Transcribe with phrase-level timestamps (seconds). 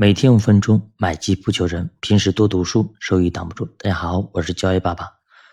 [0.00, 1.90] 每天五分钟，买基不求人。
[2.00, 3.66] 平时多读书，收益挡不住。
[3.76, 5.06] 大家好，我是交易爸爸。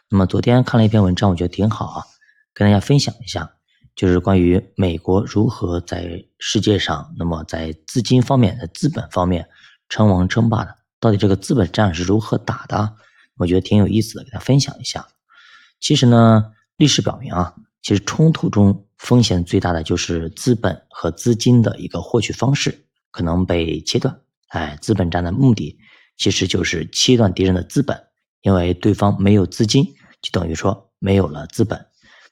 [0.09, 2.03] 那么昨天看了一篇文章，我觉得挺好啊，
[2.53, 3.51] 跟大家分享一下，
[3.93, 9.49] 就是关于美国如何在世界上，那么在资金方面、的资本方面
[9.89, 10.73] 称王称霸的。
[11.01, 12.93] 到底这个资本战是如何打的？
[13.35, 15.05] 我觉得挺有意思的，给大家分享一下。
[15.81, 24.17] 其实呢，历史表明啊，其实冲突中风险最大的就是资本和资金的一个获取方式可能被切断。
[24.47, 25.77] 哎，资本战的目的
[26.17, 28.01] 其实就是切断敌人的资本，
[28.41, 29.85] 因为对方没有资金，
[30.21, 31.85] 就等于说没有了资本。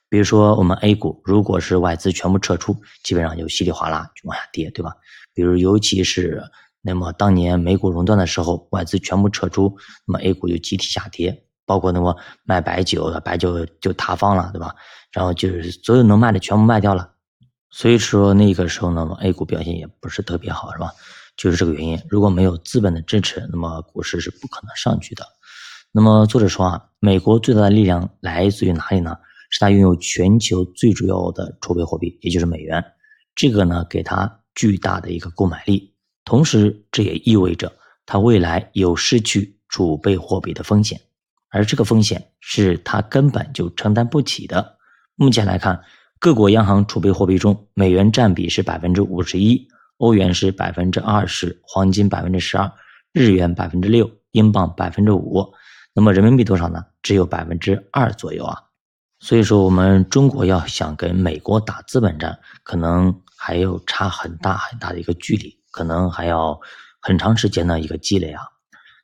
[0.08, 4.94] 比如说我们 A 股，如果是外资全部撤出，基本上就稀里哗啦就往下跌，对吧？
[5.34, 6.42] 比如尤其是
[6.80, 14.74] 那么当年美股熔断的时候，外资全部撤出，那么 A 股就集体下跌，包括那么卖白酒的白酒就塌方了，对吧？
[15.12, 17.10] 然后就是所有能卖的全部卖掉了，
[17.70, 20.92] 所以说那个时候呢，A 股表现也不是特别好，是吧？
[21.36, 25.24] 就是这个原因，如果没有资本的支持，那么股市是不可能上去的。
[25.92, 29.16] 那么作者说啊，美国最大的力量来自于哪里呢？
[29.48, 32.84] 是它拥有全球最主要的储备货币，也就是美元。
[33.34, 37.72] 这个呢，给它巨大的一个购买力，同时这也意味着
[38.06, 41.00] 它未来有失去储备货币的风险，
[41.50, 44.76] 而这个风险是它根本就承担不起的。
[45.14, 45.80] 目前来看，
[46.18, 49.68] 各国央行储备货币中，美元占比是百分之五十一。
[49.98, 52.70] 欧元是百分之二十，黄金百分之十二，
[53.12, 55.54] 日元百分之六，英镑百分之五，
[55.94, 56.84] 那么人民币多少呢？
[57.02, 58.62] 只有百分之二左右啊。
[59.20, 66.60] 所以说，我们中国要想跟美国打资本战，可能还有差很大很大的一个距离，可能还要
[67.00, 68.42] 很长时间的一个积累啊。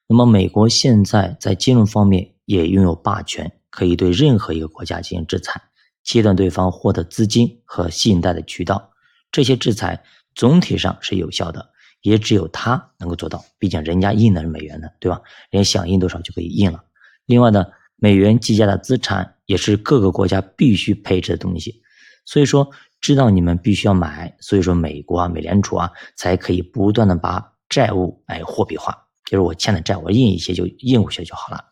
[0.06, 5.62] 那么，美国现在在金融方面也拥有霸权，可以对任何一个国家进行制裁，
[6.04, 8.90] 切断对方获得资金和信贷的渠道，
[9.30, 10.04] 这些制裁。
[10.34, 13.44] 总体上是有效的，也只有他能够做到。
[13.58, 15.20] 毕竟人家印的是美元的，对吧？
[15.50, 16.82] 人家想印多少就可以印了。
[17.26, 17.66] 另外呢，
[17.96, 21.82] 美元计价的资产也是各个国家必须配置的东西。
[22.24, 22.70] 所以说，
[23.00, 31.64] 知道你们必须要买，所以说美国啊、美联储啊才可以不断的把债务哎货币化，就是我欠的债，我印一些就印过去就好了。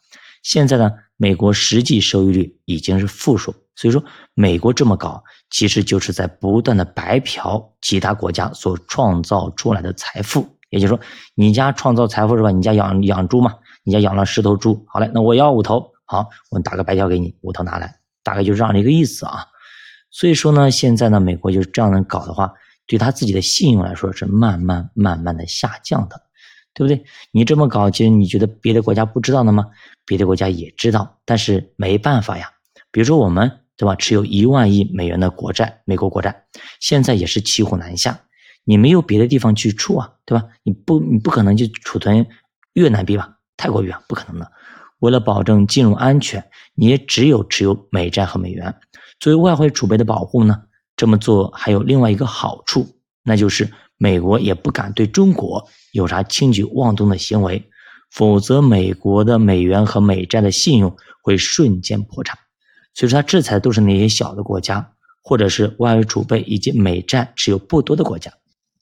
[0.42, 0.90] 现在呢，
[1.20, 3.54] 美国实际收益率已经是负数。
[3.76, 10.48] 所以说，美国这么搞，其实就是在不断的白嫖其他国家所创造出来的财富。
[10.70, 11.00] 也就是说，
[11.34, 12.50] 你家创造财富是吧？
[12.50, 13.54] 你家养养猪嘛？
[13.84, 19.44] 你家养了十头猪，好嘞，那我要五头，好，我打个白条给你，五头拿来，大概就是这样的一个意思啊。
[20.10, 22.50] 所以说呢，现在呢，美国就是这样的搞的话，
[22.86, 26.20] 对他自己的信用来说是慢慢慢慢的下降的，
[26.74, 27.04] 对不对？
[27.32, 29.66] 你这么搞，其实你觉得别的国家不知道的吗？
[30.04, 32.50] 别的国家也知道，但是没办法呀。
[32.90, 33.50] 比如说我们。
[33.80, 33.96] 对吧？
[33.96, 36.44] 持有一万亿美元的国债，美国国债，
[36.80, 38.20] 现在也是骑虎难下。
[38.64, 40.46] 你没有别的地方去处啊，对吧？
[40.64, 42.26] 你不，你不可能就储存
[42.74, 43.38] 越南币吧？
[43.56, 44.52] 泰国币啊，不可能的。
[44.98, 46.44] 为了保证金融安全，
[46.74, 48.74] 你也只有持有美债和美元
[49.18, 50.64] 作为外汇储备的保护呢。
[50.94, 52.86] 这么做还有另外一个好处，
[53.30, 57.70] 那就是美国也不敢对中国有啥轻举妄动的行为，
[58.10, 62.36] 否则美国的美元和美债的信用会瞬间破产。
[62.92, 68.32] 所以说，他制裁都是那些小的国家，或者是外汇储备以及美债持有不多的国家。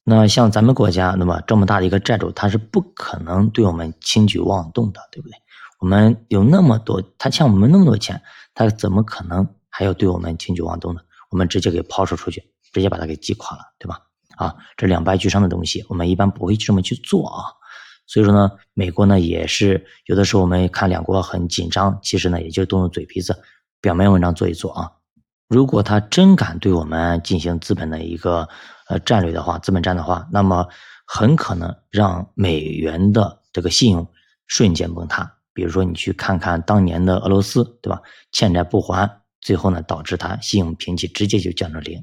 [0.02, 5.34] 那像咱们国家，那么这么大的一个债主，他是不可能对我们轻举妄动的，对不对？
[5.78, 8.22] 我们有那么多，他欠我们那么多钱，
[8.54, 11.02] 他怎么可能还要对我们轻举妄动呢？
[11.30, 12.42] 我们直接给抛售出去，
[12.72, 14.00] 直接把它给击垮了，对吧？
[14.38, 17.44] 啊，这两败俱伤的东西，我们一般不会这么去做啊。
[18.06, 23.36] 所以说呢，美国呢也是有的时候我们看两国很紧张，其实呢也就动动嘴皮子。
[23.80, 24.90] 表面文章做一做啊，
[25.48, 28.48] 如果他真敢对我们进行资本的一个
[28.88, 30.66] 呃战略的话，资本战的话，那么
[31.06, 34.08] 很可能让美元的这个信用
[34.46, 35.32] 瞬间崩塌。
[35.52, 38.00] 比如说你去看看当年的俄罗斯，对吧？
[38.32, 39.08] 欠债不还，
[39.40, 42.02] 最后呢导致它信用评级直接就降到零。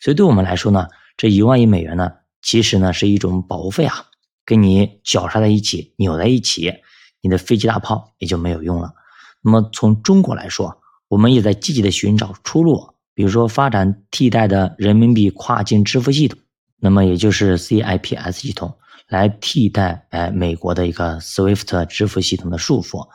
[0.00, 2.12] 所以对我们来说呢，这一万亿美元呢，
[2.42, 4.06] 其实呢是一种保护费啊，
[4.44, 6.72] 跟你绞杀在一起，扭在一起，
[7.20, 8.92] 你的飞机大炮也就没有用了。
[9.40, 16.38] 那么从中国来说，我们也在积极的寻找出路，比如说发展替代的人民币跨境支付系统，
[16.78, 18.76] 那么也就是 CIPS 系统
[19.08, 23.06] 来替代哎美国的一个 SWIFT 支付系统的束缚。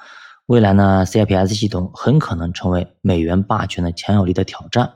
[0.48, 4.94] 未来呢，CIPS 系统很可能成为美元霸权的强有力的挑战。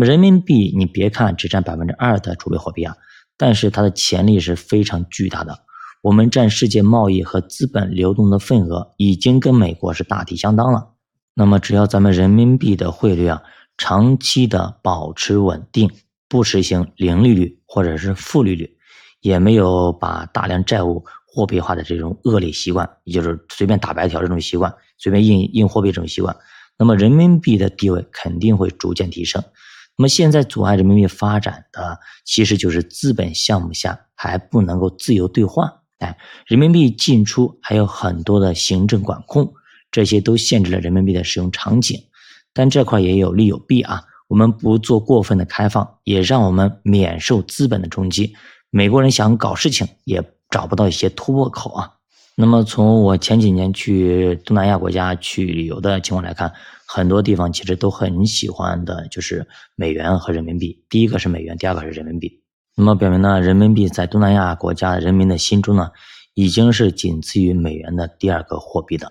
[0.00, 2.94] 那么人民币，你别看只占百分之二的储备货币啊，
[3.36, 5.58] 但是它的潜力是非常巨大的。
[6.02, 10.90] 我们占世界贸易和资本流动的份额已经跟美国是大体相当了。
[11.34, 13.42] 那么，只要咱们人民币的汇率啊
[13.76, 15.90] 长期的保持稳定，
[16.28, 18.76] 不实行零利率或者是负利率，
[19.20, 26.36] 也没有把大量债务货币化的这种恶劣习惯，也就是随便打白条这种习惯，随便印印货币这种习惯，
[26.78, 29.42] 那么人民币的地位肯定会逐渐提升。
[29.98, 36.16] 那么现在阻碍人民币发展的，其实就是资本项目下还不能够自由兑换，哎，
[36.46, 39.52] 人民币进出还有很多的行政管控，
[39.90, 42.00] 这些都限制了人民币的使用场景。
[42.54, 48.34] 但这块也有利有弊啊，我们不做过分的开放，也让我们免受资本的冲击。
[48.70, 50.24] 美国人想搞事情也。
[50.50, 51.92] 找不到一些突破口啊。
[52.40, 56.52] 那么从我前几年去东南亚国家去旅游的情况来看，
[56.86, 59.44] 很多地方其实都很喜欢的就是
[59.74, 60.84] 美元和人民币。
[60.88, 62.40] 第一个是美元，第二个是人民币。
[62.76, 65.90] 那么表明呢，人民币在东南亚国家人民的心中呢，
[66.34, 69.10] 已经是仅次于美元的第二个货币的。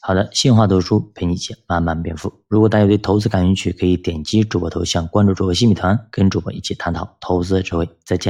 [0.00, 2.32] 好的，新华读书陪你一起慢慢变富。
[2.46, 7.88] 如果大家对投资感兴趣，可以点击主播头像关注主播新米团，跟主播一起探讨投资智慧。
[8.04, 8.26] 再见。